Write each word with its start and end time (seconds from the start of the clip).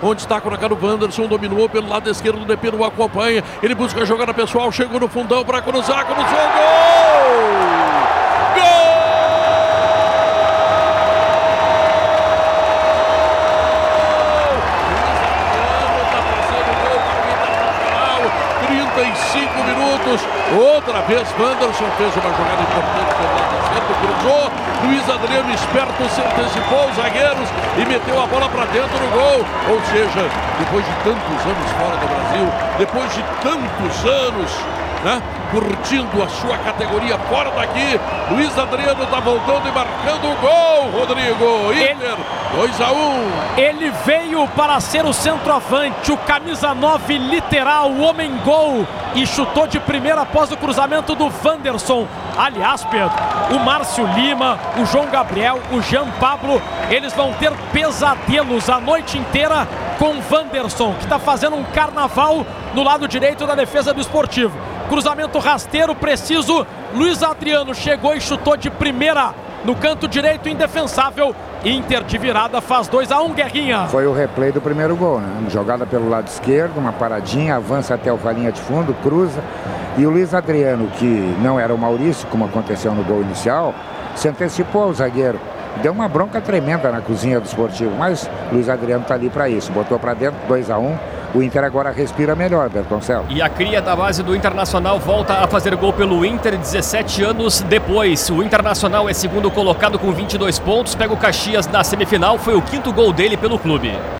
Onde 0.00 0.20
está 0.20 0.40
colocado 0.40 0.78
o 0.80 0.86
Wanderson, 0.86 1.26
dominou 1.26 1.68
pelo 1.68 1.88
lado 1.88 2.08
esquerdo, 2.08 2.40
o 2.40 2.44
DP 2.44 2.70
não 2.70 2.84
acompanha. 2.84 3.42
Ele 3.60 3.74
busca 3.74 4.00
a 4.00 4.04
jogada 4.04 4.32
pessoal, 4.32 4.70
chegou 4.70 5.00
no 5.00 5.08
fundão 5.08 5.44
para 5.44 5.60
cruzar, 5.60 6.06
cruzou, 6.06 6.24
gol! 6.24 6.38
Gol! 8.54 8.88
35 18.98 19.62
minutos. 19.62 20.20
Outra 20.58 21.00
vez, 21.02 21.22
Wanderson 21.38 21.86
fez 21.96 22.10
uma 22.16 22.34
jogada 22.34 22.62
importante 22.62 23.14
pelo 23.14 23.30
lado 23.38 23.54
esquerdo, 23.62 23.94
cruzou. 24.02 24.50
Luiz 24.82 25.08
Adriano 25.08 25.54
esperto 25.54 26.08
se 26.08 26.20
antecipou 26.20 26.88
os 26.88 26.96
zagueiros 26.96 27.48
e 27.76 27.86
meteu 27.86 28.20
a 28.20 28.26
bola 28.26 28.48
para 28.48 28.64
dentro 28.66 28.98
do 28.98 29.10
gol. 29.12 29.46
Ou 29.70 29.80
seja, 29.86 30.26
depois 30.58 30.84
de 30.84 30.92
tantos 31.04 31.46
anos 31.46 31.70
fora 31.78 31.96
do 31.96 32.08
Brasil, 32.08 32.46
depois 32.78 33.14
de 33.14 33.22
tantos 33.40 34.04
anos 34.04 34.50
né? 35.04 35.22
curtindo 35.50 36.22
a 36.22 36.28
sua 36.28 36.58
categoria 36.58 37.18
fora 37.18 37.50
daqui. 37.50 37.98
Luiz 38.30 38.56
Adriano 38.58 39.02
está 39.02 39.20
voltando 39.20 39.66
e 39.66 39.72
marcando 39.72 40.30
o 40.30 40.36
gol, 40.36 41.00
Rodrigo. 41.00 41.72
Inter, 41.72 42.16
2 42.54 42.80
a 42.80 42.92
1 42.92 42.96
um. 42.96 43.30
Ele 43.56 43.90
veio 44.04 44.46
para 44.48 44.78
ser 44.80 45.04
o 45.04 45.12
centroavante, 45.12 46.12
o 46.12 46.16
camisa 46.18 46.74
9 46.74 47.18
literal, 47.18 47.90
o 47.90 48.02
homem 48.02 48.36
gol 48.44 48.86
e 49.14 49.26
chutou 49.26 49.66
de 49.66 49.80
primeira 49.80 50.22
após 50.22 50.50
o 50.52 50.56
cruzamento 50.56 51.14
do 51.14 51.32
Wanderson. 51.44 52.06
Aliás, 52.36 52.84
Pedro, 52.84 53.10
o 53.50 53.58
Márcio 53.58 54.06
Lima, 54.14 54.58
o 54.76 54.84
João 54.84 55.06
Gabriel, 55.06 55.60
o 55.72 55.80
Jean 55.80 56.08
Pablo, 56.20 56.60
eles 56.90 57.12
vão 57.14 57.32
ter 57.34 57.52
pesadelos 57.72 58.68
a 58.68 58.78
noite 58.78 59.18
inteira 59.18 59.66
com 59.98 60.10
o 60.10 60.22
Wanderson, 60.30 60.94
que 60.94 61.04
está 61.04 61.18
fazendo 61.18 61.56
um 61.56 61.64
carnaval 61.64 62.46
no 62.74 62.84
lado 62.84 63.08
direito 63.08 63.46
da 63.46 63.54
defesa 63.54 63.92
do 63.92 64.00
esportivo. 64.00 64.56
Cruzamento 64.88 65.38
rasteiro, 65.38 65.94
preciso. 65.94 66.66
Luiz 66.94 67.22
Adriano 67.22 67.74
chegou 67.74 68.14
e 68.14 68.20
chutou 68.20 68.56
de 68.56 68.70
primeira 68.70 69.34
no 69.62 69.74
canto 69.74 70.08
direito, 70.08 70.48
indefensável. 70.48 71.34
Inter 71.62 72.04
de 72.04 72.16
virada 72.16 72.60
faz 72.62 72.88
2 72.88 73.12
a 73.12 73.20
1 73.20 73.26
um, 73.26 73.34
Guerrinha. 73.34 73.86
Foi 73.88 74.06
o 74.06 74.12
replay 74.14 74.50
do 74.50 74.62
primeiro 74.62 74.96
gol, 74.96 75.20
né? 75.20 75.50
Jogada 75.50 75.84
pelo 75.84 76.08
lado 76.08 76.28
esquerdo, 76.28 76.78
uma 76.78 76.92
paradinha, 76.92 77.56
avança 77.56 77.94
até 77.94 78.10
o 78.10 78.18
linha 78.32 78.50
de 78.50 78.60
fundo, 78.60 78.94
cruza. 79.02 79.42
E 79.98 80.06
o 80.06 80.10
Luiz 80.10 80.32
Adriano, 80.32 80.88
que 80.96 81.36
não 81.42 81.60
era 81.60 81.74
o 81.74 81.78
Maurício, 81.78 82.26
como 82.28 82.46
aconteceu 82.46 82.94
no 82.94 83.04
gol 83.04 83.20
inicial, 83.20 83.74
se 84.14 84.26
antecipou 84.28 84.84
ao 84.84 84.94
zagueiro. 84.94 85.38
Deu 85.82 85.92
uma 85.92 86.08
bronca 86.08 86.40
tremenda 86.40 86.90
na 86.90 87.02
cozinha 87.02 87.38
do 87.38 87.46
esportivo, 87.46 87.94
mas 87.98 88.28
Luiz 88.50 88.68
Adriano 88.68 89.02
está 89.02 89.14
ali 89.14 89.28
para 89.28 89.50
isso. 89.50 89.70
Botou 89.70 89.98
para 89.98 90.14
dentro, 90.14 90.38
2 90.48 90.70
a 90.70 90.78
1 90.78 90.86
um, 90.86 90.98
o 91.34 91.42
Inter 91.42 91.64
agora 91.64 91.90
respira 91.90 92.34
melhor, 92.34 92.68
Bertoncelo. 92.68 93.26
E 93.28 93.42
a 93.42 93.48
cria 93.48 93.82
da 93.82 93.94
base 93.94 94.22
do 94.22 94.34
Internacional 94.34 94.98
volta 94.98 95.34
a 95.34 95.46
fazer 95.46 95.74
gol 95.76 95.92
pelo 95.92 96.24
Inter 96.24 96.56
17 96.56 97.22
anos 97.22 97.60
depois. 97.60 98.30
O 98.30 98.42
Internacional 98.42 99.08
é 99.08 99.12
segundo 99.12 99.50
colocado 99.50 99.98
com 99.98 100.12
22 100.12 100.58
pontos, 100.58 100.94
pega 100.94 101.12
o 101.12 101.16
Caxias 101.16 101.66
na 101.66 101.84
semifinal, 101.84 102.38
foi 102.38 102.54
o 102.54 102.62
quinto 102.62 102.92
gol 102.92 103.12
dele 103.12 103.36
pelo 103.36 103.58
clube. 103.58 103.92